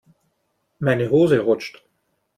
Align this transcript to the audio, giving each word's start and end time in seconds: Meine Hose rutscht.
Meine 0.79 1.11
Hose 1.11 1.41
rutscht. 1.45 1.85